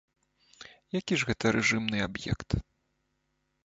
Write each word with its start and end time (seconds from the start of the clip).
І 0.63 0.91
які 0.99 1.15
ж 1.23 1.29
гэта 1.33 1.45
рэжымны 1.59 1.97
аб'ект? 2.09 2.49